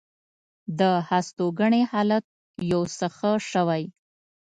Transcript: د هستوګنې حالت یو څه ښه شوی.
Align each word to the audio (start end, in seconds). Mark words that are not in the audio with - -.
د 0.79 0.81
هستوګنې 1.09 1.81
حالت 1.91 2.25
یو 2.71 2.81
څه 2.97 3.07
ښه 3.17 3.31
شوی. 3.51 3.83